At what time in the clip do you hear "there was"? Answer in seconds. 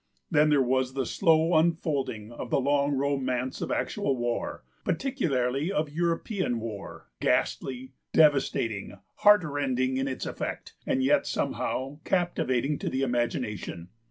0.49-0.95